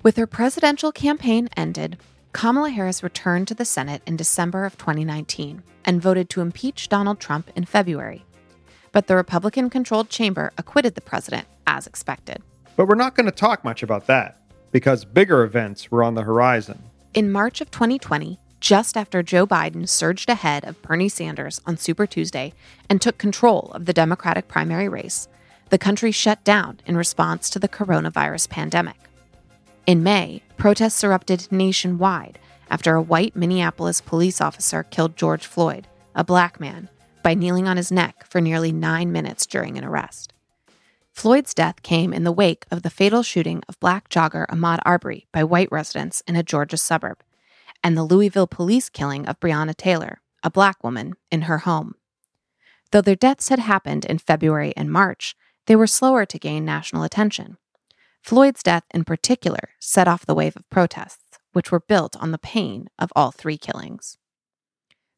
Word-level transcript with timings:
With 0.00 0.16
her 0.16 0.28
presidential 0.28 0.92
campaign 0.92 1.48
ended, 1.56 1.98
Kamala 2.32 2.70
Harris 2.70 3.02
returned 3.02 3.48
to 3.48 3.54
the 3.54 3.64
Senate 3.64 4.00
in 4.06 4.16
December 4.16 4.64
of 4.64 4.78
2019 4.78 5.64
and 5.84 6.00
voted 6.00 6.30
to 6.30 6.40
impeach 6.40 6.88
Donald 6.88 7.18
Trump 7.18 7.50
in 7.56 7.64
February. 7.64 8.24
But 8.92 9.08
the 9.08 9.16
Republican 9.16 9.68
controlled 9.68 10.08
chamber 10.08 10.52
acquitted 10.56 10.94
the 10.94 11.00
president 11.00 11.48
as 11.66 11.88
expected. 11.88 12.42
But 12.76 12.86
we're 12.86 12.94
not 12.94 13.16
going 13.16 13.26
to 13.26 13.32
talk 13.32 13.64
much 13.64 13.82
about 13.82 14.06
that 14.06 14.40
because 14.70 15.04
bigger 15.04 15.42
events 15.42 15.90
were 15.90 16.04
on 16.04 16.14
the 16.14 16.22
horizon. 16.22 16.80
In 17.12 17.32
March 17.32 17.60
of 17.60 17.72
2020, 17.72 18.38
just 18.60 18.96
after 18.96 19.24
Joe 19.24 19.48
Biden 19.48 19.88
surged 19.88 20.30
ahead 20.30 20.64
of 20.64 20.80
Bernie 20.80 21.08
Sanders 21.08 21.60
on 21.66 21.76
Super 21.76 22.06
Tuesday 22.06 22.52
and 22.88 23.02
took 23.02 23.18
control 23.18 23.72
of 23.74 23.86
the 23.86 23.92
Democratic 23.92 24.46
primary 24.46 24.88
race, 24.88 25.26
the 25.70 25.78
country 25.78 26.12
shut 26.12 26.44
down 26.44 26.78
in 26.86 26.96
response 26.96 27.50
to 27.50 27.58
the 27.58 27.68
coronavirus 27.68 28.48
pandemic. 28.48 29.07
In 29.88 30.02
May, 30.02 30.42
protests 30.58 31.02
erupted 31.02 31.50
nationwide 31.50 32.38
after 32.68 32.94
a 32.94 33.00
white 33.00 33.34
Minneapolis 33.34 34.02
police 34.02 34.38
officer 34.38 34.82
killed 34.82 35.16
George 35.16 35.46
Floyd, 35.46 35.88
a 36.14 36.22
black 36.22 36.60
man, 36.60 36.90
by 37.22 37.32
kneeling 37.32 37.66
on 37.66 37.78
his 37.78 37.90
neck 37.90 38.26
for 38.26 38.38
nearly 38.42 38.70
nine 38.70 39.12
minutes 39.12 39.46
during 39.46 39.78
an 39.78 39.86
arrest. 39.86 40.34
Floyd's 41.10 41.54
death 41.54 41.82
came 41.82 42.12
in 42.12 42.24
the 42.24 42.32
wake 42.32 42.66
of 42.70 42.82
the 42.82 42.90
fatal 42.90 43.22
shooting 43.22 43.62
of 43.66 43.80
black 43.80 44.10
jogger 44.10 44.46
Ahmaud 44.48 44.80
Arbery 44.84 45.26
by 45.32 45.42
white 45.42 45.72
residents 45.72 46.22
in 46.28 46.36
a 46.36 46.42
Georgia 46.42 46.76
suburb, 46.76 47.22
and 47.82 47.96
the 47.96 48.04
Louisville 48.04 48.46
police 48.46 48.90
killing 48.90 49.24
of 49.26 49.40
Breonna 49.40 49.74
Taylor, 49.74 50.20
a 50.42 50.50
black 50.50 50.84
woman, 50.84 51.14
in 51.30 51.42
her 51.48 51.58
home. 51.60 51.94
Though 52.90 53.00
their 53.00 53.16
deaths 53.16 53.48
had 53.48 53.60
happened 53.60 54.04
in 54.04 54.18
February 54.18 54.74
and 54.76 54.92
March, 54.92 55.34
they 55.64 55.74
were 55.74 55.86
slower 55.86 56.26
to 56.26 56.38
gain 56.38 56.66
national 56.66 57.04
attention. 57.04 57.56
Floyd's 58.28 58.62
death, 58.62 58.84
in 58.92 59.04
particular, 59.04 59.70
set 59.80 60.06
off 60.06 60.26
the 60.26 60.34
wave 60.34 60.54
of 60.54 60.68
protests, 60.68 61.38
which 61.54 61.72
were 61.72 61.80
built 61.80 62.14
on 62.16 62.30
the 62.30 62.36
pain 62.36 62.88
of 62.98 63.10
all 63.16 63.30
three 63.30 63.56
killings. 63.56 64.18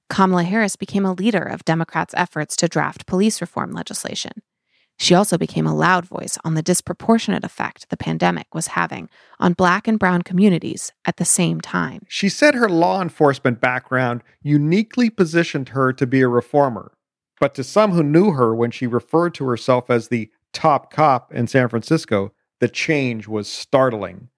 Kamala 0.08 0.44
Harris 0.44 0.76
became 0.76 1.04
a 1.04 1.12
leader 1.12 1.42
of 1.42 1.64
Democrats' 1.64 2.14
efforts 2.16 2.54
to 2.54 2.68
draft 2.68 3.06
police 3.06 3.40
reform 3.40 3.72
legislation. 3.72 4.30
She 4.96 5.12
also 5.12 5.36
became 5.36 5.66
a 5.66 5.74
loud 5.74 6.04
voice 6.04 6.38
on 6.44 6.54
the 6.54 6.62
disproportionate 6.62 7.42
effect 7.42 7.90
the 7.90 7.96
pandemic 7.96 8.54
was 8.54 8.68
having 8.68 9.08
on 9.40 9.54
Black 9.54 9.88
and 9.88 9.98
Brown 9.98 10.22
communities 10.22 10.92
at 11.04 11.16
the 11.16 11.24
same 11.24 11.60
time. 11.60 12.02
She 12.08 12.28
said 12.28 12.54
her 12.54 12.68
law 12.68 13.02
enforcement 13.02 13.60
background 13.60 14.22
uniquely 14.40 15.10
positioned 15.10 15.70
her 15.70 15.92
to 15.94 16.06
be 16.06 16.20
a 16.20 16.28
reformer. 16.28 16.92
But 17.40 17.56
to 17.56 17.64
some 17.64 17.90
who 17.90 18.04
knew 18.04 18.30
her 18.34 18.54
when 18.54 18.70
she 18.70 18.86
referred 18.86 19.34
to 19.34 19.48
herself 19.48 19.90
as 19.90 20.06
the 20.06 20.30
top 20.52 20.92
cop 20.92 21.34
in 21.34 21.48
San 21.48 21.68
Francisco, 21.68 22.32
the 22.60 22.68
change 22.68 23.26
was 23.26 23.48
startling. 23.48 24.28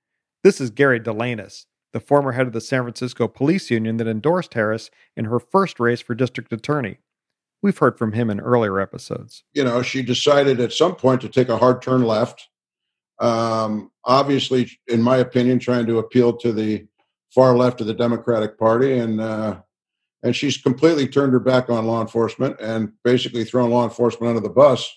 This 0.43 0.61
is 0.61 0.71
Gary 0.71 1.01
Delagnes, 1.01 1.67
the 1.93 2.01
former 2.01 2.33
head 2.33 2.47
of 2.47 2.53
the 2.53 2.61
San 2.61 2.83
Francisco 2.83 3.29
Police 3.29 3.71
Union 3.71 3.97
that 3.99 4.09
endorsed 4.09 4.55
Harris 4.55 4.91
in 5.17 5.27
her 5.27 5.39
first 5.39 5.79
race 5.79 6.01
for 6.01 6.15
district 6.15 6.53
attorney. 6.53 6.99
We've 7.63 7.79
heard 7.79 7.99
from 7.99 8.13
him 8.13 8.31
in 8.31 8.41
earlier 8.41 8.81
episodes. 8.81 9.45
You 9.53 9.65
know, 9.65 9.83
she 9.83 10.03
decided 10.03 10.61
at 10.61 10.73
some 10.73 10.97
point 10.97 11.21
to 11.21 11.29
take 11.29 11.49
a 11.49 11.59
hard 11.59 11.83
turn 11.83 12.03
left. 12.03 12.49
Um, 13.21 13.91
obviously, 14.05 14.71
in 14.89 15.01
my 15.01 15.19
opinion, 15.19 15.59
trying 15.61 15.87
to 15.87 15.99
appeal 15.99 16.33
to 16.39 16.53
the 16.53 16.87
far 17.31 17.57
left 17.57 17.81
of 17.81 17.87
the 17.87 17.95
Democratic 17.95 18.59
Party, 18.59 18.99
and 18.99 19.21
uh, 19.21 19.61
and 20.25 20.35
she's 20.35 20.57
completely 20.57 21.07
turned 21.07 21.33
her 21.33 21.41
back 21.41 21.71
on 21.71 21.87
law 21.87 22.01
enforcement 22.01 22.57
and 22.61 22.93
basically 23.05 23.45
thrown 23.45 23.71
law 23.71 23.85
enforcement 23.85 24.31
under 24.31 24.41
the 24.41 24.53
bus. 24.53 24.91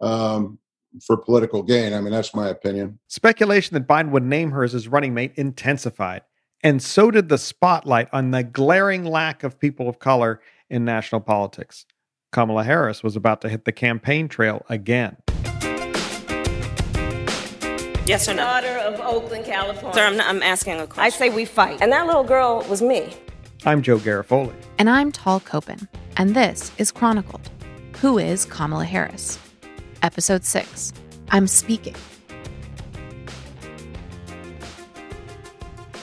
Um, 0.00 0.58
for 1.06 1.16
political 1.16 1.62
gain. 1.62 1.92
I 1.92 2.00
mean, 2.00 2.12
that's 2.12 2.34
my 2.34 2.48
opinion. 2.48 2.98
Speculation 3.08 3.74
that 3.74 3.86
Biden 3.86 4.10
would 4.10 4.24
name 4.24 4.50
her 4.50 4.64
as 4.64 4.72
his 4.72 4.88
running 4.88 5.14
mate 5.14 5.32
intensified, 5.36 6.22
and 6.62 6.82
so 6.82 7.10
did 7.10 7.28
the 7.28 7.38
spotlight 7.38 8.08
on 8.12 8.30
the 8.30 8.42
glaring 8.42 9.04
lack 9.04 9.42
of 9.42 9.58
people 9.58 9.88
of 9.88 9.98
color 9.98 10.40
in 10.68 10.84
national 10.84 11.20
politics. 11.20 11.86
Kamala 12.32 12.64
Harris 12.64 13.02
was 13.02 13.16
about 13.16 13.40
to 13.40 13.48
hit 13.48 13.64
the 13.64 13.72
campaign 13.72 14.28
trail 14.28 14.64
again. 14.68 15.16
Yes 18.06 18.28
or 18.28 18.34
no? 18.34 18.42
Daughter 18.42 18.78
of 18.78 19.00
Oakland, 19.00 19.44
California. 19.44 19.94
Sir, 19.94 20.06
I'm, 20.06 20.16
not, 20.16 20.26
I'm 20.28 20.42
asking 20.42 20.80
a 20.80 20.86
question. 20.86 21.04
I 21.04 21.08
say 21.10 21.30
we 21.30 21.44
fight. 21.44 21.80
And 21.80 21.92
that 21.92 22.06
little 22.06 22.24
girl 22.24 22.64
was 22.68 22.82
me. 22.82 23.14
I'm 23.64 23.82
Joe 23.82 23.98
Garofoli. 23.98 24.54
And 24.78 24.88
I'm 24.88 25.12
Tal 25.12 25.40
Kopan. 25.40 25.86
And 26.16 26.34
this 26.34 26.72
is 26.78 26.90
Chronicled. 26.90 27.50
Who 28.00 28.18
is 28.18 28.44
Kamala 28.46 28.84
Harris? 28.84 29.38
Episode 30.02 30.44
6 30.44 30.94
I'm 31.30 31.46
Speaking. 31.46 31.94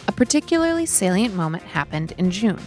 A 0.08 0.12
particularly 0.12 0.86
salient 0.86 1.34
moment 1.34 1.64
happened 1.64 2.14
in 2.18 2.30
June. 2.30 2.62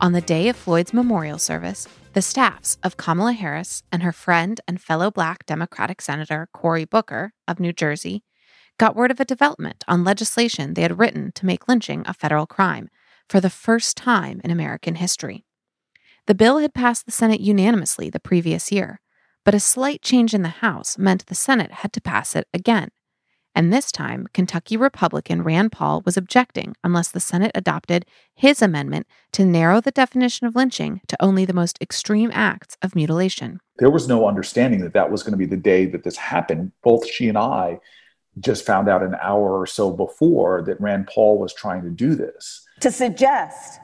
On 0.00 0.12
the 0.12 0.20
day 0.20 0.48
of 0.48 0.56
Floyd's 0.56 0.92
memorial 0.92 1.38
service, 1.38 1.86
the 2.12 2.22
staffs 2.22 2.76
of 2.82 2.96
Kamala 2.96 3.34
Harris 3.34 3.84
and 3.92 4.02
her 4.02 4.10
friend 4.10 4.60
and 4.66 4.80
fellow 4.80 5.12
Black 5.12 5.46
Democratic 5.46 6.00
Senator 6.00 6.48
Cory 6.52 6.84
Booker 6.84 7.32
of 7.46 7.60
New 7.60 7.72
Jersey 7.72 8.24
got 8.78 8.96
word 8.96 9.12
of 9.12 9.20
a 9.20 9.24
development 9.24 9.84
on 9.86 10.02
legislation 10.02 10.74
they 10.74 10.82
had 10.82 10.98
written 10.98 11.30
to 11.32 11.46
make 11.46 11.68
lynching 11.68 12.02
a 12.04 12.14
federal 12.14 12.46
crime 12.46 12.88
for 13.28 13.40
the 13.40 13.50
first 13.50 13.96
time 13.96 14.40
in 14.42 14.50
American 14.50 14.96
history. 14.96 15.44
The 16.26 16.34
bill 16.34 16.58
had 16.58 16.74
passed 16.74 17.06
the 17.06 17.12
Senate 17.12 17.40
unanimously 17.40 18.10
the 18.10 18.20
previous 18.20 18.70
year, 18.72 19.00
but 19.48 19.54
a 19.54 19.60
slight 19.60 20.02
change 20.02 20.34
in 20.34 20.42
the 20.42 20.60
House 20.60 20.98
meant 20.98 21.24
the 21.24 21.34
Senate 21.34 21.72
had 21.72 21.90
to 21.94 22.02
pass 22.02 22.36
it 22.36 22.46
again. 22.52 22.90
And 23.54 23.72
this 23.72 23.90
time, 23.90 24.26
Kentucky 24.34 24.76
Republican 24.76 25.42
Rand 25.42 25.72
Paul 25.72 26.02
was 26.04 26.18
objecting 26.18 26.76
unless 26.84 27.08
the 27.08 27.18
Senate 27.18 27.52
adopted 27.54 28.04
his 28.34 28.60
amendment 28.60 29.06
to 29.32 29.46
narrow 29.46 29.80
the 29.80 29.90
definition 29.90 30.46
of 30.46 30.54
lynching 30.54 31.00
to 31.08 31.16
only 31.18 31.46
the 31.46 31.54
most 31.54 31.78
extreme 31.80 32.30
acts 32.34 32.76
of 32.82 32.94
mutilation. 32.94 33.58
There 33.78 33.88
was 33.88 34.06
no 34.06 34.28
understanding 34.28 34.80
that 34.80 34.92
that 34.92 35.10
was 35.10 35.22
going 35.22 35.32
to 35.32 35.38
be 35.38 35.46
the 35.46 35.56
day 35.56 35.86
that 35.86 36.04
this 36.04 36.18
happened. 36.18 36.72
Both 36.82 37.08
she 37.08 37.30
and 37.30 37.38
I 37.38 37.80
just 38.40 38.66
found 38.66 38.86
out 38.86 39.02
an 39.02 39.16
hour 39.22 39.58
or 39.58 39.66
so 39.66 39.90
before 39.90 40.62
that 40.66 40.78
Rand 40.78 41.06
Paul 41.06 41.38
was 41.38 41.54
trying 41.54 41.84
to 41.84 41.90
do 41.90 42.14
this. 42.14 42.66
To 42.80 42.90
suggest 42.90 43.80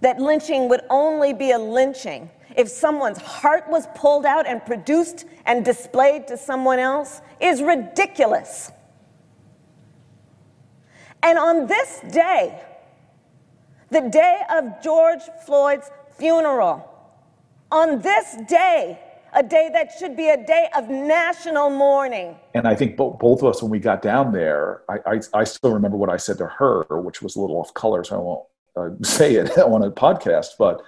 that 0.00 0.18
lynching 0.18 0.68
would 0.68 0.82
only 0.90 1.32
be 1.32 1.50
a 1.50 1.58
lynching 1.58 2.30
if 2.56 2.68
someone's 2.68 3.18
heart 3.18 3.64
was 3.68 3.86
pulled 3.94 4.26
out 4.26 4.46
and 4.46 4.64
produced 4.64 5.24
and 5.46 5.64
displayed 5.64 6.26
to 6.28 6.36
someone 6.36 6.78
else 6.78 7.20
is 7.40 7.62
ridiculous. 7.62 8.70
And 11.22 11.38
on 11.38 11.66
this 11.66 12.00
day, 12.10 12.62
the 13.90 14.00
day 14.02 14.40
of 14.50 14.82
George 14.82 15.22
Floyd's 15.44 15.90
funeral, 16.16 16.86
on 17.70 18.00
this 18.00 18.36
day, 18.48 18.98
a 19.32 19.42
day 19.42 19.70
that 19.72 19.92
should 19.98 20.16
be 20.16 20.28
a 20.28 20.44
day 20.44 20.68
of 20.76 20.88
national 20.88 21.70
mourning. 21.70 22.36
And 22.54 22.66
I 22.66 22.74
think 22.74 22.96
both, 22.96 23.18
both 23.18 23.42
of 23.42 23.48
us, 23.48 23.62
when 23.62 23.70
we 23.70 23.78
got 23.78 24.02
down 24.02 24.32
there, 24.32 24.82
I, 24.88 24.98
I, 25.06 25.20
I, 25.34 25.44
still 25.44 25.72
remember 25.72 25.96
what 25.96 26.10
I 26.10 26.16
said 26.16 26.38
to 26.38 26.46
her, 26.46 26.84
which 27.00 27.22
was 27.22 27.36
a 27.36 27.40
little 27.40 27.56
off 27.56 27.72
color, 27.74 28.02
so 28.02 28.16
I 28.16 28.18
won't 28.18 28.44
uh, 28.76 28.90
say 29.02 29.34
it 29.34 29.56
on 29.58 29.82
a 29.82 29.90
podcast, 29.90 30.50
but 30.58 30.82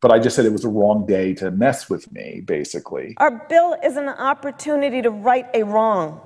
but 0.00 0.12
I 0.12 0.18
just 0.18 0.36
said 0.36 0.44
it 0.44 0.52
was 0.52 0.62
the 0.62 0.68
wrong 0.68 1.06
day 1.06 1.32
to 1.36 1.50
mess 1.50 1.88
with 1.88 2.12
me, 2.12 2.42
basically. 2.44 3.14
Our 3.16 3.46
bill 3.48 3.74
is 3.82 3.96
an 3.96 4.10
opportunity 4.10 5.00
to 5.00 5.10
right 5.10 5.46
a 5.54 5.62
wrong 5.62 6.20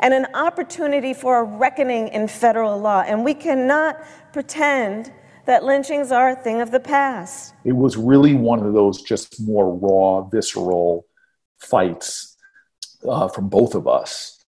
and 0.00 0.12
an 0.12 0.26
opportunity 0.34 1.14
for 1.14 1.38
a 1.38 1.44
reckoning 1.44 2.08
in 2.08 2.26
federal 2.26 2.78
law. 2.80 3.02
And 3.02 3.24
we 3.24 3.34
cannot 3.34 4.02
pretend 4.32 5.12
that 5.46 5.64
lynchings 5.64 6.12
are 6.12 6.30
a 6.30 6.34
thing 6.34 6.60
of 6.60 6.70
the 6.70 6.80
past. 6.80 7.54
It 7.64 7.72
was 7.72 7.96
really 7.96 8.34
one 8.34 8.66
of 8.66 8.72
those 8.72 9.02
just 9.02 9.40
more 9.40 9.74
raw, 9.74 10.22
visceral 10.22 11.06
fights 11.58 12.36
uh, 13.08 13.28
from 13.28 13.48
both 13.48 13.74
of 13.74 13.86
us 13.86 14.44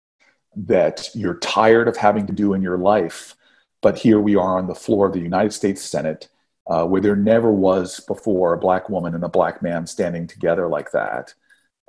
that 0.57 1.09
you're 1.15 1.39
tired 1.39 1.89
of 1.89 1.97
having 1.97 2.27
to 2.27 2.33
do 2.33 2.55
in 2.55 2.63
your 2.63 2.79
life. 2.79 3.37
But 3.81 3.99
here 3.99 4.21
we 4.21 4.37
are 4.37 4.59
on 4.59 4.67
the 4.67 4.75
floor 4.75 5.07
of 5.07 5.13
the 5.13 5.21
United 5.21 5.53
States 5.53 5.83
Senate 5.83 6.29
uh, 6.69 6.85
where 6.85 7.01
there 7.01 7.17
never 7.17 7.51
was 7.51 8.01
before 8.01 8.53
a 8.53 8.59
black 8.59 8.89
woman 8.89 9.15
and 9.15 9.25
a 9.25 9.29
black 9.29 9.63
man 9.63 9.87
standing 9.87 10.27
together 10.27 10.69
like 10.69 10.91
that 10.93 11.33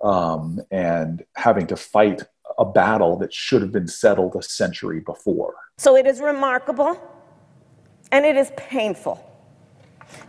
um, 0.04 0.60
and 0.72 1.24
having 1.36 1.68
to 1.68 1.76
fight 1.76 2.24
a 2.58 2.66
battle 2.66 3.18
that 3.18 3.34
should 3.34 3.62
have 3.62 3.72
been 3.72 3.88
settled 3.88 4.36
a 4.36 4.42
century 4.42 5.00
before. 5.00 5.56
So 5.78 5.96
it 5.96 6.06
is 6.06 6.22
remarkable 6.22 7.00
and 8.12 8.26
it 8.26 8.36
is 8.36 8.52
painful 8.56 9.26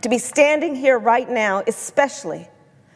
to 0.01 0.09
be 0.09 0.17
standing 0.17 0.75
here 0.75 0.99
right 0.99 1.29
now, 1.29 1.63
especially 1.67 2.47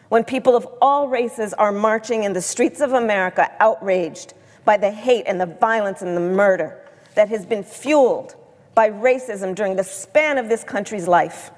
when 0.10 0.24
people 0.24 0.56
of 0.56 0.68
all 0.82 1.08
races 1.08 1.54
are 1.54 1.72
marching 1.72 2.24
in 2.24 2.34
the 2.34 2.42
streets 2.42 2.82
of 2.82 2.94
America 2.94 3.52
outraged 3.60 4.34
by 4.64 4.78
the 4.78 4.92
hate 4.92 5.24
and 5.28 5.40
the 5.40 5.46
violence 5.46 6.02
and 6.02 6.16
the 6.16 6.22
murder 6.22 6.82
that 7.16 7.30
has 7.30 7.46
been 7.46 7.64
fueled 7.64 8.36
by 8.76 8.90
racism 8.90 9.56
during 9.56 9.78
the 9.78 9.84
span 9.84 10.38
of 10.38 10.50
this 10.50 10.64
country's 10.64 11.08
life. 11.08 11.52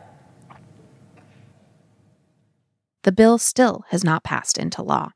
The 3.04 3.12
bill 3.12 3.38
still 3.38 3.84
has 3.90 4.04
not 4.04 4.24
passed 4.24 4.58
into 4.58 4.84
law. 4.84 5.12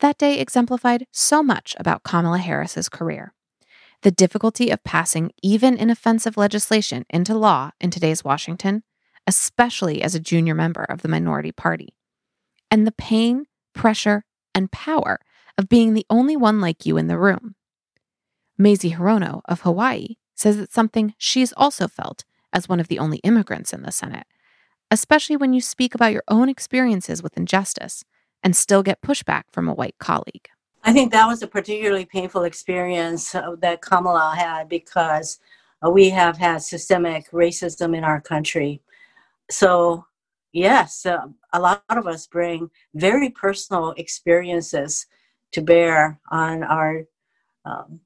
That 0.00 0.18
day 0.18 0.38
exemplified 0.38 1.06
so 1.12 1.42
much 1.42 1.74
about 1.78 2.02
Kamala 2.02 2.38
Harris's 2.38 2.88
career. 2.88 3.32
The 4.02 4.10
difficulty 4.10 4.70
of 4.70 4.84
passing 4.84 5.30
even 5.42 5.76
inoffensive 5.78 6.36
legislation 6.36 7.06
into 7.08 7.34
law 7.34 7.70
in 7.80 7.90
today's 7.90 8.24
Washington, 8.24 8.82
especially 9.26 10.02
as 10.02 10.14
a 10.14 10.20
junior 10.20 10.54
member 10.54 10.82
of 10.82 11.00
the 11.00 11.08
minority 11.08 11.52
party, 11.52 11.94
and 12.70 12.86
the 12.86 12.92
pain, 12.92 13.46
pressure, 13.72 14.24
and 14.54 14.70
power 14.70 15.20
of 15.56 15.68
being 15.68 15.94
the 15.94 16.06
only 16.10 16.36
one 16.36 16.60
like 16.60 16.84
you 16.84 16.96
in 16.98 17.06
the 17.06 17.18
room. 17.18 17.54
Mazie 18.58 18.92
Hirono 18.92 19.40
of 19.46 19.62
Hawaii 19.62 20.16
says 20.34 20.58
it's 20.58 20.74
something 20.74 21.14
she's 21.18 21.52
also 21.56 21.88
felt 21.88 22.24
as 22.52 22.68
one 22.68 22.80
of 22.80 22.88
the 22.88 22.98
only 22.98 23.18
immigrants 23.18 23.72
in 23.72 23.82
the 23.82 23.92
Senate, 23.92 24.26
especially 24.90 25.36
when 25.36 25.52
you 25.52 25.60
speak 25.60 25.94
about 25.94 26.12
your 26.12 26.22
own 26.28 26.48
experiences 26.48 27.22
with 27.22 27.36
injustice 27.36 28.04
and 28.42 28.56
still 28.56 28.82
get 28.82 29.02
pushback 29.02 29.44
from 29.50 29.68
a 29.68 29.74
white 29.74 29.96
colleague. 29.98 30.48
I 30.84 30.92
think 30.92 31.12
that 31.12 31.26
was 31.26 31.42
a 31.42 31.46
particularly 31.46 32.04
painful 32.04 32.44
experience 32.44 33.34
uh, 33.34 33.56
that 33.60 33.80
Kamala 33.80 34.34
had 34.36 34.68
because 34.68 35.38
uh, 35.84 35.90
we 35.90 36.10
have 36.10 36.36
had 36.36 36.62
systemic 36.62 37.30
racism 37.30 37.96
in 37.96 38.04
our 38.04 38.20
country. 38.20 38.82
So, 39.50 40.04
yes, 40.52 41.06
uh, 41.06 41.26
a 41.54 41.60
lot 41.60 41.82
of 41.88 42.06
us 42.06 42.26
bring 42.26 42.70
very 42.94 43.30
personal 43.30 43.94
experiences 43.96 45.06
to 45.52 45.62
bear 45.62 46.20
on 46.30 46.62
our 46.62 47.04
um, 47.64 48.00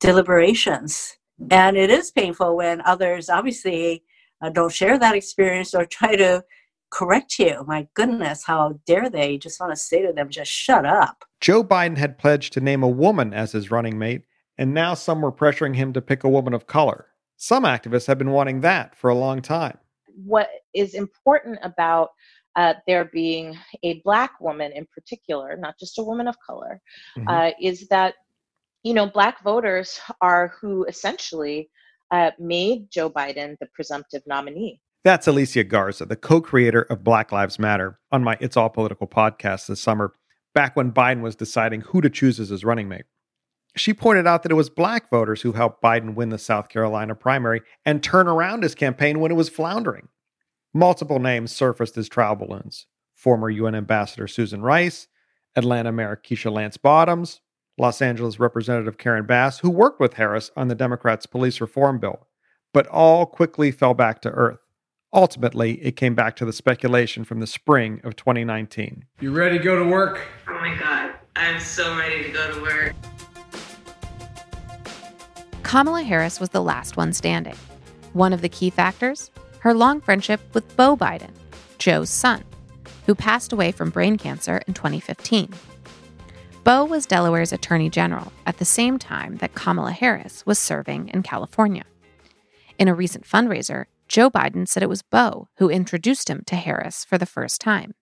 deliberations. 0.00 1.16
And 1.50 1.76
it 1.76 1.90
is 1.90 2.10
painful 2.10 2.56
when 2.56 2.80
others 2.82 3.28
obviously 3.28 4.04
uh, 4.40 4.50
don't 4.50 4.72
share 4.72 4.98
that 4.98 5.14
experience 5.14 5.74
or 5.74 5.84
try 5.90 6.16
to 6.16 6.44
correct 6.90 7.38
you. 7.38 7.64
My 7.66 7.88
goodness, 7.94 8.44
how 8.44 8.78
dare 8.86 9.10
they? 9.10 9.32
You 9.32 9.38
just 9.38 9.60
want 9.60 9.72
to 9.72 9.76
say 9.76 10.06
to 10.06 10.12
them, 10.12 10.30
just 10.30 10.50
shut 10.50 10.86
up. 10.86 11.24
Joe 11.40 11.64
Biden 11.64 11.96
had 11.96 12.18
pledged 12.18 12.52
to 12.54 12.60
name 12.60 12.82
a 12.82 12.88
woman 12.88 13.34
as 13.34 13.52
his 13.52 13.70
running 13.70 13.98
mate, 13.98 14.22
and 14.56 14.72
now 14.72 14.94
some 14.94 15.20
were 15.20 15.32
pressuring 15.32 15.74
him 15.74 15.92
to 15.92 16.00
pick 16.00 16.24
a 16.24 16.28
woman 16.28 16.54
of 16.54 16.66
color. 16.66 17.06
Some 17.36 17.64
activists 17.64 18.06
have 18.06 18.18
been 18.18 18.30
wanting 18.30 18.60
that 18.60 18.96
for 18.96 19.10
a 19.10 19.14
long 19.14 19.42
time. 19.42 19.76
What 20.24 20.48
is 20.72 20.94
important 20.94 21.58
about 21.62 22.10
uh, 22.56 22.74
there 22.86 23.06
being 23.06 23.58
a 23.82 24.00
black 24.04 24.40
woman 24.40 24.70
in 24.72 24.86
particular, 24.94 25.56
not 25.56 25.78
just 25.78 25.98
a 25.98 26.02
woman 26.04 26.28
of 26.28 26.36
color, 26.38 26.80
mm-hmm. 27.18 27.28
uh, 27.28 27.50
is 27.60 27.88
that 27.88 28.14
you 28.84 28.94
know 28.94 29.06
black 29.06 29.42
voters 29.42 29.98
are 30.20 30.52
who 30.60 30.84
essentially 30.84 31.70
uh, 32.10 32.30
made 32.38 32.90
Joe 32.90 33.10
Biden 33.10 33.58
the 33.58 33.66
presumptive 33.74 34.22
nominee. 34.26 34.80
That's 35.02 35.26
Alicia 35.26 35.64
Garza, 35.64 36.06
the 36.06 36.16
co 36.16 36.40
creator 36.40 36.82
of 36.82 37.02
Black 37.02 37.32
Lives 37.32 37.58
Matter, 37.58 37.98
on 38.12 38.22
my 38.22 38.38
It's 38.40 38.56
All 38.56 38.70
Political 38.70 39.08
podcast 39.08 39.66
this 39.66 39.80
summer, 39.80 40.12
back 40.54 40.76
when 40.76 40.92
Biden 40.92 41.20
was 41.20 41.34
deciding 41.34 41.82
who 41.82 42.00
to 42.00 42.08
choose 42.08 42.38
as 42.38 42.50
his 42.50 42.64
running 42.64 42.88
mate. 42.88 43.04
She 43.76 43.92
pointed 43.92 44.26
out 44.26 44.44
that 44.44 44.52
it 44.52 44.56
was 44.56 44.70
black 44.70 45.10
voters 45.10 45.42
who 45.42 45.52
helped 45.52 45.82
Biden 45.82 46.14
win 46.14 46.28
the 46.28 46.38
South 46.38 46.68
Carolina 46.68 47.14
primary 47.14 47.60
and 47.84 48.02
turn 48.02 48.28
around 48.28 48.62
his 48.62 48.74
campaign 48.74 49.18
when 49.18 49.32
it 49.32 49.36
was 49.36 49.48
floundering. 49.48 50.08
Multiple 50.72 51.18
names 51.18 51.52
surfaced 51.52 51.98
as 51.98 52.08
trial 52.08 52.36
balloons 52.36 52.86
former 53.14 53.48
UN 53.48 53.74
Ambassador 53.74 54.28
Susan 54.28 54.60
Rice, 54.60 55.08
Atlanta 55.56 55.90
Mayor 55.90 56.20
Keisha 56.22 56.52
Lance 56.52 56.76
Bottoms, 56.76 57.40
Los 57.76 58.00
Angeles 58.00 58.38
Representative 58.38 58.98
Karen 58.98 59.26
Bass, 59.26 59.58
who 59.58 59.70
worked 59.70 59.98
with 60.00 60.14
Harris 60.14 60.50
on 60.56 60.68
the 60.68 60.74
Democrats' 60.74 61.26
police 61.26 61.60
reform 61.60 61.98
bill, 61.98 62.26
but 62.72 62.86
all 62.86 63.26
quickly 63.26 63.72
fell 63.72 63.94
back 63.94 64.20
to 64.22 64.30
earth. 64.30 64.60
Ultimately, 65.12 65.74
it 65.84 65.96
came 65.96 66.14
back 66.14 66.36
to 66.36 66.44
the 66.44 66.52
speculation 66.52 67.24
from 67.24 67.40
the 67.40 67.46
spring 67.46 68.00
of 68.04 68.16
2019. 68.16 69.04
You 69.20 69.32
ready 69.32 69.58
to 69.58 69.64
go 69.64 69.82
to 69.82 69.88
work? 69.88 70.20
Oh 70.48 70.54
my 70.54 70.76
God, 70.76 71.14
I'm 71.36 71.60
so 71.60 71.96
ready 71.96 72.22
to 72.24 72.30
go 72.30 72.52
to 72.52 72.62
work. 72.62 72.94
Kamala 75.62 76.02
Harris 76.02 76.38
was 76.38 76.50
the 76.50 76.62
last 76.62 76.96
one 76.96 77.12
standing. 77.12 77.56
One 78.12 78.32
of 78.32 78.40
the 78.40 78.48
key 78.48 78.70
factors? 78.70 79.32
Her 79.58 79.74
long 79.74 80.00
friendship 80.00 80.40
with 80.52 80.76
Beau 80.76 80.96
Biden, 80.96 81.30
Joe's 81.78 82.10
son, 82.10 82.44
who 83.06 83.14
passed 83.14 83.52
away 83.52 83.72
from 83.72 83.90
brain 83.90 84.16
cancer 84.16 84.62
in 84.68 84.74
2015. 84.74 85.52
Beau 86.64 86.86
was 86.86 87.04
Delaware's 87.04 87.52
Attorney 87.52 87.90
General 87.90 88.32
at 88.46 88.56
the 88.56 88.64
same 88.64 88.98
time 88.98 89.36
that 89.36 89.54
Kamala 89.54 89.92
Harris 89.92 90.46
was 90.46 90.58
serving 90.58 91.08
in 91.08 91.22
California. 91.22 91.84
In 92.78 92.88
a 92.88 92.94
recent 92.94 93.26
fundraiser, 93.26 93.84
Joe 94.08 94.30
Biden 94.30 94.66
said 94.66 94.82
it 94.82 94.88
was 94.88 95.02
Beau 95.02 95.50
who 95.58 95.68
introduced 95.68 96.30
him 96.30 96.42
to 96.46 96.56
Harris 96.56 97.04
for 97.04 97.18
the 97.18 97.26
first 97.26 97.60
time. 97.60 97.92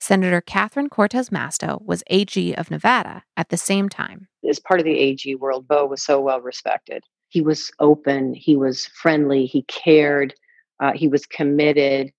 Senator 0.00 0.40
Catherine 0.40 0.88
Cortez 0.88 1.28
Masto 1.28 1.84
was 1.84 2.02
AG 2.06 2.54
of 2.54 2.70
Nevada 2.70 3.24
at 3.36 3.50
the 3.50 3.58
same 3.58 3.90
time. 3.90 4.28
As 4.48 4.58
part 4.58 4.80
of 4.80 4.86
the 4.86 4.98
AG 4.98 5.34
world, 5.34 5.68
Beau 5.68 5.84
was 5.84 6.00
so 6.00 6.18
well 6.18 6.40
respected. 6.40 7.04
He 7.28 7.42
was 7.42 7.70
open, 7.78 8.32
he 8.32 8.56
was 8.56 8.86
friendly, 8.86 9.44
he 9.44 9.64
cared, 9.64 10.32
uh, 10.80 10.92
he 10.94 11.08
was 11.08 11.26
committed, 11.26 12.10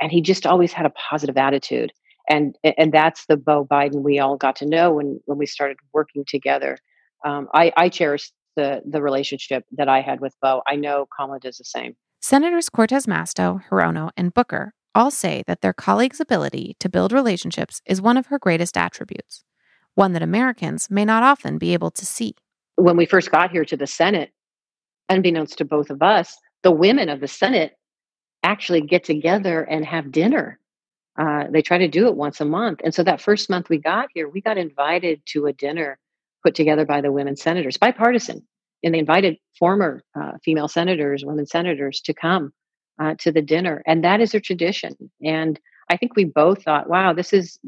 and 0.00 0.12
he 0.12 0.20
just 0.20 0.46
always 0.46 0.72
had 0.72 0.86
a 0.86 0.90
positive 0.90 1.36
attitude 1.36 1.92
and 2.32 2.56
and 2.64 2.92
that's 2.92 3.26
the 3.26 3.36
Beau 3.36 3.66
Biden 3.70 4.02
we 4.02 4.18
all 4.18 4.36
got 4.36 4.56
to 4.56 4.66
know 4.66 4.92
when 4.92 5.20
when 5.26 5.38
we 5.38 5.46
started 5.46 5.76
working 5.92 6.24
together. 6.26 6.78
Um, 7.24 7.48
I, 7.52 7.72
I 7.76 7.88
cherish 7.88 8.32
the 8.56 8.82
the 8.88 9.02
relationship 9.02 9.64
that 9.72 9.88
I 9.88 10.00
had 10.00 10.20
with 10.20 10.34
Beau. 10.40 10.62
I 10.66 10.76
know 10.76 11.06
Kamala 11.14 11.40
does 11.40 11.58
the 11.58 11.64
same. 11.64 11.94
Senators 12.20 12.70
Cortez 12.70 13.06
Masto, 13.06 13.62
Hirono, 13.68 14.10
and 14.16 14.32
Booker 14.32 14.72
all 14.94 15.10
say 15.10 15.42
that 15.46 15.60
their 15.60 15.72
colleagues' 15.72 16.20
ability 16.20 16.76
to 16.80 16.88
build 16.88 17.12
relationships 17.12 17.80
is 17.86 18.00
one 18.00 18.16
of 18.16 18.26
her 18.26 18.38
greatest 18.38 18.76
attributes, 18.76 19.44
one 19.94 20.12
that 20.12 20.22
Americans 20.22 20.90
may 20.90 21.04
not 21.04 21.22
often 21.22 21.58
be 21.58 21.72
able 21.72 21.90
to 21.90 22.06
see. 22.06 22.34
When 22.76 22.96
we 22.96 23.06
first 23.06 23.30
got 23.30 23.50
here 23.50 23.64
to 23.64 23.76
the 23.76 23.86
Senate, 23.86 24.30
unbeknownst 25.08 25.58
to 25.58 25.64
both 25.64 25.90
of 25.90 26.02
us, 26.02 26.36
the 26.62 26.70
women 26.70 27.08
of 27.08 27.20
the 27.20 27.28
Senate 27.28 27.76
actually 28.42 28.80
get 28.80 29.04
together 29.04 29.62
and 29.62 29.84
have 29.84 30.12
dinner 30.12 30.58
uh, 31.18 31.44
they 31.50 31.62
try 31.62 31.78
to 31.78 31.88
do 31.88 32.06
it 32.08 32.16
once 32.16 32.40
a 32.40 32.44
month. 32.44 32.80
And 32.84 32.94
so 32.94 33.02
that 33.02 33.20
first 33.20 33.50
month 33.50 33.68
we 33.68 33.78
got 33.78 34.08
here, 34.14 34.28
we 34.28 34.40
got 34.40 34.58
invited 34.58 35.20
to 35.26 35.46
a 35.46 35.52
dinner 35.52 35.98
put 36.42 36.54
together 36.54 36.84
by 36.84 37.00
the 37.00 37.12
women 37.12 37.36
senators, 37.36 37.76
bipartisan. 37.76 38.46
And 38.82 38.94
they 38.94 38.98
invited 38.98 39.36
former 39.58 40.02
uh, 40.18 40.32
female 40.44 40.68
senators, 40.68 41.24
women 41.24 41.46
senators 41.46 42.00
to 42.02 42.14
come 42.14 42.52
uh, 43.00 43.14
to 43.18 43.30
the 43.30 43.42
dinner. 43.42 43.82
And 43.86 44.02
that 44.04 44.20
is 44.20 44.34
a 44.34 44.40
tradition. 44.40 44.96
And 45.22 45.58
I 45.88 45.96
think 45.96 46.16
we 46.16 46.24
both 46.24 46.64
thought, 46.64 46.88
wow, 46.88 47.12
this 47.12 47.32
is 47.32 47.58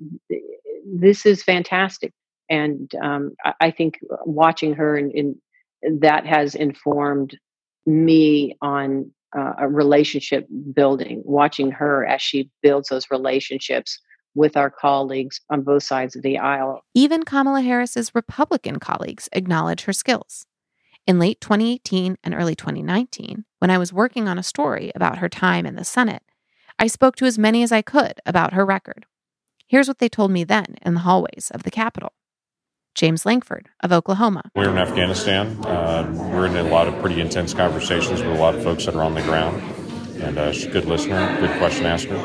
this 0.86 1.24
is 1.24 1.42
fantastic. 1.42 2.12
And 2.50 2.90
um, 3.02 3.32
I, 3.44 3.54
I, 3.60 3.70
think 3.70 3.98
watching 4.26 4.74
her 4.74 4.96
and, 4.96 5.36
that 6.00 6.26
has 6.26 6.54
informed 6.54 7.38
me 7.86 8.56
on 8.60 9.10
uh, 9.36 9.54
a 9.58 9.68
relationship 9.68 10.46
building, 10.72 11.22
watching 11.24 11.70
her 11.70 12.06
as 12.06 12.22
she 12.22 12.50
builds 12.62 12.88
those 12.88 13.10
relationships 13.10 13.98
with 14.34 14.56
our 14.56 14.70
colleagues 14.70 15.40
on 15.50 15.62
both 15.62 15.82
sides 15.82 16.16
of 16.16 16.22
the 16.22 16.38
aisle. 16.38 16.82
Even 16.94 17.22
Kamala 17.22 17.62
Harris's 17.62 18.14
Republican 18.14 18.78
colleagues 18.78 19.28
acknowledge 19.32 19.84
her 19.84 19.92
skills. 19.92 20.46
In 21.06 21.18
late 21.18 21.40
2018 21.40 22.16
and 22.24 22.34
early 22.34 22.54
2019, 22.54 23.44
when 23.58 23.70
I 23.70 23.78
was 23.78 23.92
working 23.92 24.26
on 24.26 24.38
a 24.38 24.42
story 24.42 24.90
about 24.94 25.18
her 25.18 25.28
time 25.28 25.66
in 25.66 25.76
the 25.76 25.84
Senate, 25.84 26.22
I 26.78 26.86
spoke 26.86 27.16
to 27.16 27.26
as 27.26 27.38
many 27.38 27.62
as 27.62 27.70
I 27.70 27.82
could 27.82 28.20
about 28.26 28.54
her 28.54 28.64
record. 28.64 29.06
Here's 29.66 29.88
what 29.88 29.98
they 29.98 30.08
told 30.08 30.30
me 30.30 30.44
then 30.44 30.76
in 30.82 30.94
the 30.94 31.00
hallways 31.00 31.50
of 31.52 31.62
the 31.62 31.70
Capitol. 31.70 32.12
James 32.94 33.26
Lankford 33.26 33.68
of 33.82 33.92
Oklahoma. 33.92 34.42
We're 34.54 34.70
in 34.70 34.78
Afghanistan. 34.78 35.64
Uh, 35.64 36.08
we're 36.32 36.46
in 36.46 36.56
a 36.56 36.62
lot 36.62 36.86
of 36.86 36.98
pretty 37.00 37.20
intense 37.20 37.52
conversations 37.52 38.20
with 38.22 38.30
a 38.30 38.40
lot 38.40 38.54
of 38.54 38.62
folks 38.62 38.86
that 38.86 38.94
are 38.94 39.02
on 39.02 39.14
the 39.14 39.22
ground. 39.22 39.60
And 40.22 40.38
uh, 40.38 40.52
she's 40.52 40.66
a 40.66 40.70
good 40.70 40.84
listener, 40.84 41.36
good 41.40 41.58
question 41.58 41.86
asker, 41.86 42.16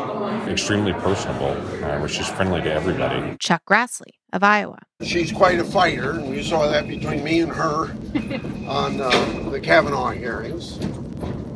extremely 0.48 0.94
personable, 0.94 1.58
uh, 1.84 2.06
she's 2.08 2.30
friendly 2.30 2.62
to 2.62 2.72
everybody. 2.72 3.36
Chuck 3.40 3.64
Grassley 3.66 4.12
of 4.32 4.44
Iowa. 4.44 4.78
She's 5.02 5.32
quite 5.32 5.60
a 5.60 5.64
fighter, 5.64 6.22
We 6.22 6.44
saw 6.44 6.68
that 6.68 6.88
between 6.88 7.24
me 7.24 7.42
and 7.42 7.52
her 7.52 7.86
on 8.68 9.02
uh, 9.02 9.50
the 9.50 9.60
Kavanaugh 9.60 10.12
hearings. 10.12 10.78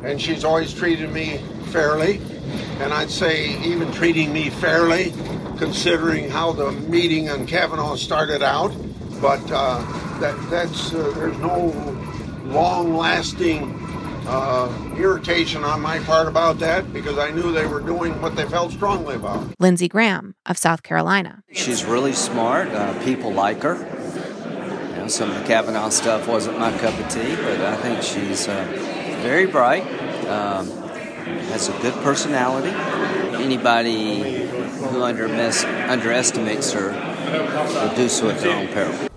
And 0.03 0.20
she's 0.20 0.43
always 0.43 0.74
treated 0.74 1.12
me 1.12 1.38
fairly, 1.67 2.20
and 2.79 2.91
I'd 2.91 3.12
say 3.12 3.58
even 3.63 3.91
treating 3.93 4.34
me 4.34 4.50
fairly, 4.50 5.13
considering 5.58 6.29
how 6.29 6.51
the 6.51 6.72
meeting 6.72 7.29
on 7.29 7.46
Kavanaugh 7.46 7.96
started 7.96 8.41
out 8.41 8.74
but 9.24 9.42
uh, 9.53 9.80
that 10.20 10.36
that's 10.50 10.94
uh, 10.94 11.10
there's 11.15 11.38
no 11.38 11.68
long-lasting 12.44 13.74
uh, 14.27 14.96
irritation 14.98 15.63
on 15.63 15.80
my 15.80 16.00
part 16.00 16.27
about 16.27 16.60
that 16.60 16.92
because 16.92 17.18
I 17.18 17.32
knew 17.32 17.53
they 17.53 17.65
were 17.65 17.80
doing 17.80 18.22
what 18.22 18.36
they 18.36 18.46
felt 18.46 18.74
strongly 18.74 19.15
about. 19.15 19.48
Lindsey 19.60 19.88
Graham 19.88 20.36
of 20.46 20.58
South 20.58 20.84
Carolina. 20.84 21.42
She's 21.53 21.86
really 21.86 22.12
smart. 22.12 22.68
Uh, 22.68 23.01
people 23.06 23.32
like 23.32 23.63
her. 23.63 23.75
You 24.89 24.98
know, 24.98 25.08
some 25.08 25.32
of 25.32 25.39
the 25.39 25.46
Kavanaugh 25.46 25.88
stuff 25.88 26.27
wasn't 26.27 26.60
my 26.60 26.77
cup 26.80 27.00
of 27.00 27.10
tea, 27.10 27.38
but 27.38 27.62
I 27.62 27.77
think 27.77 28.03
she's 28.03 28.50
uh, 28.50 28.65
very 29.22 29.46
bright. 29.46 29.84
Um, 30.27 30.68
has 31.48 31.70
a 31.70 31.82
good 31.82 31.94
personality. 32.03 32.72
Anybody 33.42 34.48
who 34.89 35.01
underestimates 35.01 36.74
her 36.74 36.92
will 37.32 37.96
do 37.96 38.10
so 38.10 38.30
at 38.30 38.39
their 38.39 38.58
own 38.58 38.68
peril. 38.68 39.12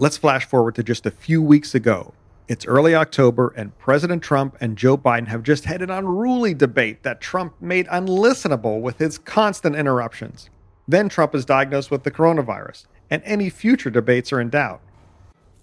Let's 0.00 0.16
flash 0.16 0.46
forward 0.46 0.76
to 0.76 0.84
just 0.84 1.06
a 1.06 1.10
few 1.10 1.42
weeks 1.42 1.74
ago. 1.74 2.14
It's 2.46 2.64
early 2.64 2.94
October, 2.94 3.52
and 3.56 3.76
President 3.78 4.22
Trump 4.22 4.56
and 4.60 4.78
Joe 4.78 4.96
Biden 4.96 5.26
have 5.26 5.42
just 5.42 5.64
had 5.64 5.82
an 5.82 5.90
unruly 5.90 6.54
debate 6.54 7.02
that 7.02 7.20
Trump 7.20 7.60
made 7.60 7.88
unlistenable 7.88 8.80
with 8.80 8.98
his 8.98 9.18
constant 9.18 9.74
interruptions. 9.74 10.50
Then 10.86 11.08
Trump 11.08 11.34
is 11.34 11.44
diagnosed 11.44 11.90
with 11.90 12.04
the 12.04 12.12
coronavirus, 12.12 12.86
and 13.10 13.22
any 13.24 13.50
future 13.50 13.90
debates 13.90 14.32
are 14.32 14.40
in 14.40 14.50
doubt. 14.50 14.80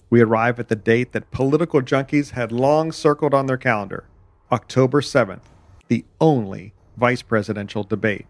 We 0.10 0.20
arrive 0.20 0.60
at 0.60 0.68
the 0.68 0.76
date 0.76 1.14
that 1.14 1.32
political 1.32 1.82
junkies 1.82 2.32
had 2.32 2.52
long 2.52 2.92
circled 2.92 3.34
on 3.34 3.46
their 3.46 3.56
calendar 3.56 4.04
October 4.52 5.00
7th, 5.00 5.46
the 5.88 6.04
only 6.20 6.74
vice 6.98 7.22
presidential 7.22 7.86
debate. 7.86 8.26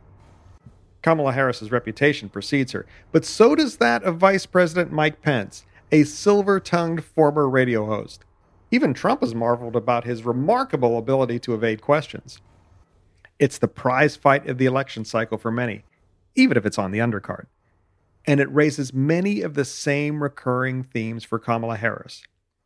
Kamala 1.01 1.33
Harris's 1.33 1.71
reputation 1.71 2.29
precedes 2.29 2.73
her, 2.73 2.85
but 3.11 3.25
so 3.25 3.55
does 3.55 3.77
that 3.77 4.03
of 4.03 4.17
Vice 4.17 4.45
President 4.45 4.91
Mike 4.91 5.23
Pence, 5.23 5.65
a 5.91 6.03
silver 6.03 6.59
tongued 6.59 7.03
former 7.03 7.49
radio 7.49 7.85
host. 7.85 8.23
Even 8.71 8.93
Trump 8.93 9.21
has 9.21 9.35
marveled 9.35 9.75
about 9.75 10.03
his 10.03 10.23
remarkable 10.23 10.97
ability 10.97 11.39
to 11.39 11.53
evade 11.53 11.81
questions. 11.81 12.41
It's 13.39 13.57
the 13.57 13.67
prize 13.67 14.15
fight 14.15 14.47
of 14.47 14.57
the 14.57 14.65
election 14.65 15.05
cycle 15.05 15.37
for 15.37 15.51
many, 15.51 15.83
even 16.35 16.57
if 16.57 16.65
it's 16.65 16.77
on 16.77 16.91
the 16.91 16.99
undercard. 16.99 17.45
And 18.25 18.39
it 18.39 18.51
raises 18.51 18.93
many 18.93 19.41
of 19.41 19.53
the 19.53 19.65
same 19.65 20.23
recurring 20.23 20.83
themes 20.83 21.23
for 21.23 21.37
Kamala 21.37 21.77
Harris 21.77 22.23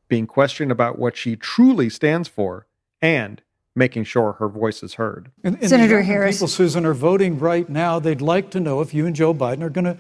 being 0.10 0.28
questioned 0.28 0.72
about 0.72 1.00
what 1.00 1.16
she 1.16 1.36
truly 1.36 1.90
stands 1.90 2.28
for 2.28 2.66
and 3.02 3.42
making 3.76 4.04
sure 4.04 4.34
her 4.34 4.50
voice 4.50 4.84
is 4.84 4.96
heard. 4.96 5.32
And, 5.44 5.56
and 5.58 5.70
Senator 5.70 6.02
Harris. 6.02 6.38
People, 6.38 6.48
Susan, 6.48 6.86
are 6.86 6.94
voting 6.94 7.40
right 7.40 7.70
now. 7.70 8.00
They'd 8.00 8.20
like 8.20 8.50
to 8.52 8.60
know 8.60 8.82
if 8.82 8.94
you 8.94 9.06
and 9.06 9.16
Joe 9.16 9.34
Biden 9.34 9.62
are 9.62 9.70
going 9.70 9.86
to 9.86 9.98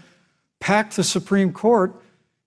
pack 0.59 0.91
the 0.91 1.03
Supreme 1.03 1.53
Court 1.53 1.95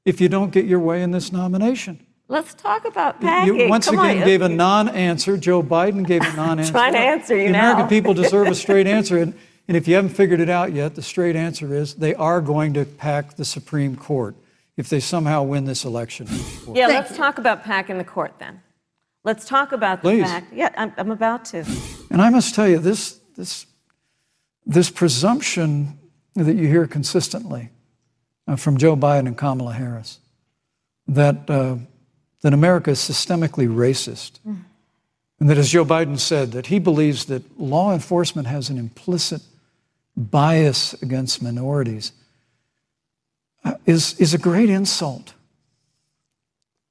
if 0.05 0.21
you 0.21 0.29
don't 0.29 0.51
get 0.51 0.65
your 0.65 0.81
way 0.81 1.03
in 1.03 1.11
this 1.11 1.33
nomination. 1.33 2.05
Let's 2.29 2.55
talk 2.55 2.87
about 2.87 3.21
packing. 3.21 3.59
You 3.59 3.69
once 3.69 3.87
Come 3.87 3.99
again 3.99 4.19
on. 4.23 4.25
gave 4.25 4.43
a 4.43 4.49
non-answer. 4.49 5.37
Joe 5.37 5.63
Biden 5.63 6.07
gave 6.07 6.23
a 6.23 6.33
non-answer. 6.37 6.73
Trying 6.73 6.95
to 6.95 6.99
answer 6.99 7.37
you 7.37 7.49
the 7.49 7.53
now. 7.53 7.73
American 7.73 7.89
people 7.89 8.15
deserve 8.15 8.49
a 8.49 8.55
straight 8.55 8.87
answer, 8.99 9.19
and, 9.19 9.35
and 9.69 9.77
if 9.77 9.87
you 9.87 9.95
haven't 9.97 10.11
figured 10.11 10.41
it 10.41 10.49
out 10.49 10.73
yet, 10.73 10.95
the 10.95 11.03
straight 11.03 11.37
answer 11.37 11.75
is 11.75 11.95
they 11.95 12.15
are 12.15 12.41
going 12.41 12.73
to 12.75 12.85
pack 12.85 13.37
the 13.37 13.45
Supreme 13.45 13.97
Court 13.97 14.35
if 14.77 14.89
they 14.89 15.01
somehow 15.01 15.43
win 15.43 15.67
this 15.67 15.85
election. 15.85 16.27
Yeah, 16.73 16.87
let's 16.87 17.15
talk 17.17 17.39
about 17.39 17.63
packing 17.65 17.99
the 17.99 18.05
court 18.05 18.35
then. 18.39 18.63
Let's 19.25 19.45
talk 19.45 19.73
about 19.73 20.03
the 20.03 20.09
Please. 20.09 20.25
fact. 20.25 20.53
Yeah, 20.53 20.71
I'm, 20.77 20.93
I'm 20.97 21.11
about 21.11 21.45
to. 21.47 21.65
And 22.11 22.23
I 22.23 22.31
must 22.31 22.55
tell 22.55 22.67
you, 22.67 22.79
this, 22.79 23.21
this, 23.37 23.67
this 24.65 24.91
presumption 24.91 25.99
that 26.35 26.57
you 26.57 26.67
hear 26.67 26.87
consistently 26.87 27.69
from 28.57 28.77
Joe 28.77 28.97
Biden 28.97 29.27
and 29.27 29.37
Kamala 29.37 29.73
Harris 29.73 30.19
that, 31.07 31.49
uh, 31.49 31.77
that 32.43 32.53
America 32.53 32.91
is 32.91 32.99
systemically 32.99 33.69
racist, 33.69 34.39
and 34.45 35.51
that, 35.51 35.59
as 35.59 35.71
Joe 35.71 35.85
Biden 35.85 36.19
said, 36.19 36.53
that 36.53 36.67
he 36.67 36.79
believes 36.79 37.25
that 37.27 37.61
law 37.61 37.93
enforcement 37.93 38.47
has 38.47 38.71
an 38.71 38.79
implicit 38.79 39.43
bias 40.17 40.95
against 41.03 41.43
minorities, 41.43 42.13
uh, 43.65 43.75
is, 43.87 44.19
is 44.21 44.35
a 44.35 44.39
great 44.39 44.71
insult 44.71 45.35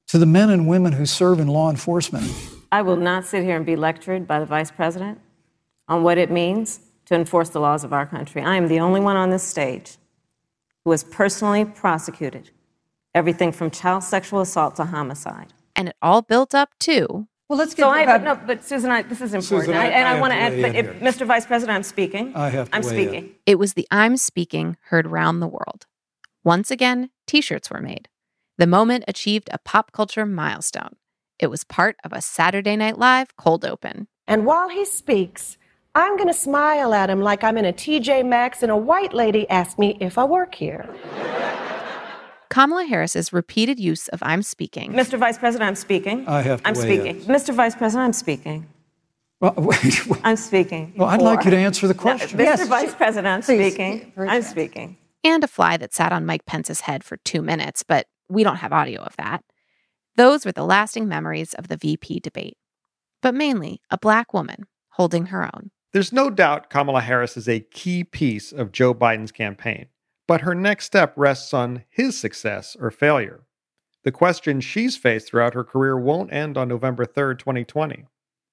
to 0.08 0.18
the 0.18 0.26
men 0.26 0.50
and 0.50 0.68
women 0.68 0.92
who 0.92 1.06
serve 1.06 1.40
in 1.40 1.48
law 1.48 1.70
enforcement. 1.70 2.30
I 2.70 2.82
will 2.82 2.96
not 2.96 3.24
sit 3.24 3.44
here 3.44 3.56
and 3.56 3.64
be 3.64 3.76
lectured 3.76 4.26
by 4.26 4.38
the 4.38 4.46
vice 4.46 4.70
president 4.70 5.20
on 5.88 6.02
what 6.02 6.18
it 6.18 6.30
means 6.30 6.80
to 7.06 7.14
enforce 7.14 7.48
the 7.48 7.60
laws 7.60 7.84
of 7.84 7.92
our 7.92 8.06
country. 8.06 8.42
I 8.42 8.56
am 8.56 8.68
the 8.68 8.80
only 8.80 9.00
one 9.00 9.16
on 9.16 9.30
this 9.30 9.42
stage 9.42 9.96
who 10.84 10.90
has 10.90 11.04
personally 11.04 11.64
prosecuted 11.64 12.50
everything 13.14 13.52
from 13.52 13.70
child 13.70 14.02
sexual 14.02 14.40
assault 14.40 14.76
to 14.76 14.84
homicide. 14.84 15.52
And 15.76 15.88
it 15.88 15.96
all 16.02 16.22
built 16.22 16.54
up 16.54 16.70
to 16.80 17.26
Well, 17.48 17.58
let's 17.58 17.74
get 17.74 17.82
So 17.84 17.88
I, 17.90 18.04
but 18.06 18.22
no, 18.22 18.34
but 18.46 18.64
Susan, 18.64 18.90
I, 18.90 19.02
this 19.02 19.20
is 19.20 19.34
important, 19.34 19.66
Susan, 19.66 19.76
I- 19.76 19.84
I, 19.84 19.88
and 19.88 20.08
I 20.08 20.16
I, 20.16 20.20
want 20.20 20.32
to 20.32 20.38
to 20.38 20.42
add. 20.42 20.52
weigh 20.54 20.62
But 20.62 20.74
if. 20.76 21.00
Mr. 21.00 21.26
Vice 21.26 21.46
President, 21.46 21.76
I'm 21.76 21.82
speaking. 21.82 22.34
I 22.34 22.48
have 22.50 22.70
to 22.70 22.76
I'm 22.76 22.82
weigh 22.82 22.88
in. 23.04 23.08
speaking. 23.08 23.34
it 23.46 23.58
was 23.58 23.74
the 23.74 23.86
I'm 23.90 24.16
speaking 24.16 24.76
heard 24.84 25.06
round 25.06 25.40
the 25.42 25.46
world. 25.48 25.86
Once 26.44 26.70
again, 26.70 27.10
t 27.26 27.40
shirts 27.40 27.70
were 27.70 27.80
made. 27.80 28.08
The 28.58 28.66
moment 28.66 29.04
achieved 29.08 29.48
a 29.52 29.58
pop 29.58 29.92
culture 29.92 30.26
milestone. 30.26 30.96
It 31.38 31.48
was 31.48 31.64
part 31.64 31.96
of 32.04 32.12
a 32.12 32.20
Saturday 32.20 32.76
Night 32.76 32.98
Live 32.98 33.36
cold 33.36 33.64
open. 33.64 34.08
And 34.26 34.46
while 34.46 34.68
he 34.68 34.84
speaks, 34.84 35.56
I'm 35.94 36.16
going 36.16 36.28
to 36.28 36.34
smile 36.34 36.94
at 36.94 37.10
him 37.10 37.20
like 37.20 37.44
I'm 37.44 37.58
in 37.58 37.64
a 37.66 37.72
TJ 37.72 38.24
Maxx 38.26 38.62
and 38.62 38.72
a 38.72 38.76
white 38.76 39.12
lady 39.12 39.48
asked 39.50 39.78
me 39.78 39.96
if 40.00 40.16
I 40.16 40.24
work 40.24 40.54
here. 40.54 40.88
Kamala 42.48 42.84
Harris's 42.84 43.32
repeated 43.32 43.78
use 43.80 44.08
of 44.08 44.22
I'm 44.22 44.42
speaking 44.42 44.92
Mr. 44.92 45.18
Vice 45.18 45.38
President, 45.38 45.68
I'm 45.68 45.74
speaking. 45.74 46.26
I 46.28 46.42
have 46.42 46.62
to 46.62 46.68
I'm 46.68 46.74
weigh 46.74 46.80
speaking. 46.98 47.06
in. 47.22 47.26
Mr. 47.26 47.54
Vice 47.54 47.74
President, 47.74 48.04
I'm 48.06 48.12
speaking. 48.12 48.66
Well, 49.40 49.54
wait, 49.58 50.06
wait. 50.06 50.20
I'm 50.24 50.36
speaking. 50.36 50.92
Well, 50.96 51.08
I'd 51.08 51.22
like 51.22 51.44
you 51.44 51.50
to 51.50 51.56
answer 51.56 51.86
the 51.88 51.94
No, 51.94 52.00
question. 52.00 52.38
Mr. 52.38 52.44
Yes, 52.44 52.66
Vice 52.68 52.94
President, 52.94 53.26
I'm 53.26 53.42
please, 53.42 53.72
speaking. 53.74 54.12
for 54.14 54.24
a 54.24 54.30
I'm 54.30 54.42
speaking. 54.42 54.98
and 55.24 55.42
a 55.42 55.48
fly 55.48 55.76
that 55.78 55.92
sat 55.94 56.12
on 56.12 56.26
Mike 56.26 56.44
Pence's 56.46 56.82
head 56.82 57.04
for 57.04 57.16
two 57.18 57.40
minutes, 57.42 57.82
but 57.82 58.06
we 58.28 58.44
don't 58.44 58.56
have 58.56 58.72
audio 58.72 59.00
of 59.02 59.16
that. 59.16 59.42
Those 60.16 60.44
were 60.44 60.52
the 60.52 60.64
lasting 60.64 61.08
memories 61.08 61.54
of 61.54 61.68
the 61.68 61.76
VP 61.78 62.20
debate. 62.20 62.56
But 63.22 63.34
mainly 63.34 63.80
a 63.90 63.96
black 63.98 64.32
woman 64.34 64.64
holding 64.90 65.26
her 65.26 65.44
own. 65.44 65.70
There's 65.92 66.12
no 66.12 66.30
doubt 66.30 66.70
Kamala 66.70 67.02
Harris 67.02 67.36
is 67.36 67.48
a 67.48 67.60
key 67.60 68.02
piece 68.02 68.50
of 68.50 68.72
Joe 68.72 68.94
Biden's 68.94 69.30
campaign, 69.30 69.86
but 70.26 70.40
her 70.40 70.54
next 70.54 70.86
step 70.86 71.12
rests 71.16 71.52
on 71.52 71.84
his 71.90 72.18
success 72.18 72.74
or 72.80 72.90
failure. 72.90 73.42
The 74.02 74.10
questions 74.10 74.64
she's 74.64 74.96
faced 74.96 75.28
throughout 75.28 75.52
her 75.52 75.64
career 75.64 75.98
won't 75.98 76.32
end 76.32 76.56
on 76.56 76.68
November 76.68 77.04
3rd, 77.04 77.38
2020. 77.38 78.06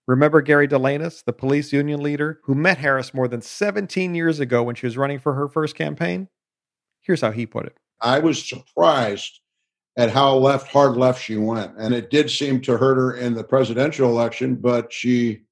Remember 0.05 0.41
Gary 0.41 0.67
Delagnes, 0.67 1.23
the 1.23 1.31
police 1.31 1.71
union 1.71 2.03
leader 2.03 2.41
who 2.43 2.55
met 2.55 2.79
Harris 2.79 3.13
more 3.13 3.27
than 3.27 3.41
17 3.41 4.15
years 4.15 4.41
ago 4.41 4.61
when 4.61 4.75
she 4.75 4.85
was 4.85 4.97
running 4.97 5.19
for 5.19 5.33
her 5.35 5.47
first 5.47 5.75
campaign? 5.75 6.27
Here's 6.99 7.21
how 7.21 7.31
he 7.31 7.45
put 7.45 7.67
it. 7.67 7.77
I 8.01 8.19
was 8.19 8.47
surprised 8.47 9.39
at 9.95 10.09
how 10.11 10.35
left, 10.35 10.67
hard 10.67 10.97
left 10.97 11.21
she 11.21 11.37
went, 11.37 11.73
and 11.77 11.93
it 11.93 12.09
did 12.09 12.29
seem 12.29 12.59
to 12.61 12.75
hurt 12.75 12.97
her 12.97 13.15
in 13.15 13.33
the 13.33 13.43
presidential 13.43 14.09
election. 14.09 14.55
But 14.55 14.91
she, 14.91 15.43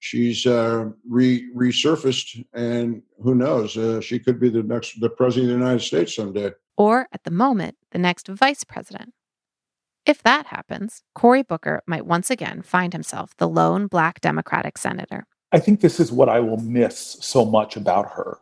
she's 0.00 0.46
uh, 0.46 0.86
re- 1.08 1.48
resurfaced, 1.54 2.44
and 2.52 3.02
who 3.22 3.34
knows? 3.34 3.76
Uh, 3.76 4.00
she 4.00 4.18
could 4.18 4.40
be 4.40 4.48
the 4.48 4.62
next, 4.62 5.00
the 5.00 5.08
president 5.08 5.52
of 5.52 5.58
the 5.58 5.64
United 5.64 5.84
States 5.84 6.16
someday. 6.16 6.50
Or, 6.76 7.06
at 7.12 7.22
the 7.24 7.30
moment, 7.30 7.76
the 7.92 7.98
next 7.98 8.26
vice 8.26 8.64
president. 8.64 9.12
If 10.06 10.22
that 10.22 10.46
happens, 10.46 11.02
Cory 11.14 11.42
Booker 11.42 11.82
might 11.86 12.06
once 12.06 12.30
again 12.30 12.62
find 12.62 12.92
himself 12.92 13.36
the 13.36 13.48
lone 13.48 13.86
black 13.86 14.20
Democratic 14.20 14.78
senator. 14.78 15.26
I 15.52 15.60
think 15.60 15.80
this 15.80 16.00
is 16.00 16.10
what 16.10 16.28
I 16.28 16.40
will 16.40 16.56
miss 16.56 17.18
so 17.20 17.44
much 17.44 17.76
about 17.76 18.10
her. 18.12 18.38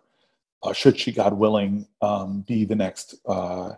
Uh, 0.62 0.72
should 0.72 0.98
she, 0.98 1.12
God 1.12 1.34
willing, 1.34 1.86
um, 2.00 2.42
be 2.46 2.64
the 2.64 2.74
next 2.76 3.16
uh, 3.26 3.72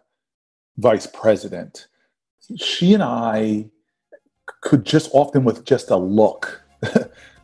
vice 0.76 1.06
president? 1.06 1.88
She 2.56 2.92
and 2.94 3.02
I 3.02 3.66
could 4.62 4.84
just 4.84 5.10
often, 5.12 5.44
with 5.44 5.64
just 5.64 5.90
a 5.90 5.96
look, 5.96 6.62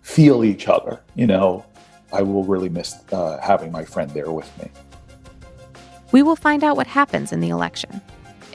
feel 0.07 0.45
each 0.45 0.69
other. 0.69 1.01
You 1.17 1.27
know, 1.27 1.67
I 2.13 2.23
will 2.23 2.45
really 2.45 2.69
miss 2.69 2.95
uh, 3.13 3.39
having 3.43 3.73
my 3.73 3.85
friend 3.85 4.09
there 4.13 4.31
with 4.31 4.51
me. 4.59 4.71
We 6.13 6.23
will 6.23 6.37
find 6.37 6.63
out 6.63 6.77
what 6.77 6.87
happens 6.87 7.33
in 7.33 7.41
the 7.41 7.49
election. 7.49 8.01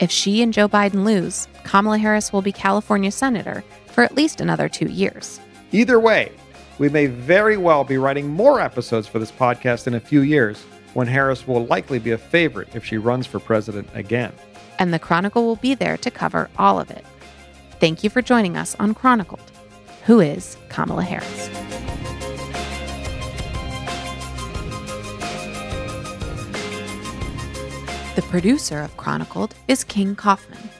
If 0.00 0.10
she 0.10 0.42
and 0.42 0.52
Joe 0.52 0.66
Biden 0.66 1.04
lose, 1.04 1.46
Kamala 1.64 1.98
Harris 1.98 2.32
will 2.32 2.40
be 2.40 2.52
California 2.52 3.12
senator 3.12 3.62
for 3.88 4.02
at 4.02 4.16
least 4.16 4.40
another 4.40 4.68
two 4.68 4.88
years. 4.88 5.40
Either 5.72 6.00
way, 6.00 6.32
we 6.78 6.88
may 6.88 7.06
very 7.06 7.58
well 7.58 7.84
be 7.84 7.98
writing 7.98 8.28
more 8.28 8.58
episodes 8.58 9.06
for 9.06 9.18
this 9.18 9.30
podcast 9.30 9.86
in 9.86 9.94
a 9.94 10.00
few 10.00 10.22
years 10.22 10.62
when 10.94 11.06
Harris 11.06 11.46
will 11.46 11.66
likely 11.66 11.98
be 11.98 12.12
a 12.12 12.18
favorite 12.18 12.74
if 12.74 12.82
she 12.82 12.96
runs 12.96 13.26
for 13.26 13.38
president 13.38 13.88
again. 13.92 14.32
And 14.78 14.92
the 14.92 14.98
Chronicle 14.98 15.44
will 15.44 15.56
be 15.56 15.74
there 15.74 15.98
to 15.98 16.10
cover 16.10 16.48
all 16.58 16.80
of 16.80 16.90
it. 16.90 17.04
Thank 17.78 18.02
you 18.02 18.08
for 18.08 18.22
joining 18.22 18.56
us 18.56 18.74
on 18.80 18.94
Chronicled. 18.94 19.51
Who 20.06 20.18
is 20.18 20.56
Kamala 20.68 21.04
Harris? 21.04 21.48
The 28.16 28.22
producer 28.22 28.80
of 28.80 28.96
Chronicled 28.96 29.54
is 29.68 29.84
King 29.84 30.16
Kaufman. 30.16 30.70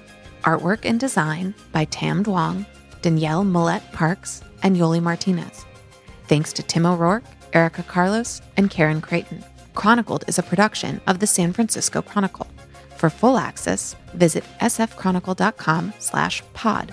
Artwork 0.42 0.80
and 0.84 0.98
design 0.98 1.54
by 1.70 1.84
Tam 1.84 2.24
Duong, 2.24 2.66
Danielle 3.00 3.44
Millette 3.44 3.92
Parks, 3.92 4.42
and 4.64 4.76
Yoli 4.76 5.00
Martinez. 5.00 5.64
Thanks 6.26 6.52
to 6.54 6.62
Tim 6.64 6.84
O'Rourke, 6.84 7.24
Erica 7.52 7.84
Carlos, 7.84 8.42
and 8.56 8.70
Karen 8.70 9.00
Creighton. 9.00 9.44
Chronicled 9.74 10.24
is 10.26 10.38
a 10.38 10.42
production 10.42 11.00
of 11.06 11.20
the 11.20 11.28
San 11.28 11.52
Francisco 11.52 12.02
Chronicle. 12.02 12.48
For 12.96 13.08
full 13.08 13.38
access, 13.38 13.94
visit 14.14 14.42
sfchronicle.com 14.60 15.94
slash 16.00 16.42
pod. 16.54 16.92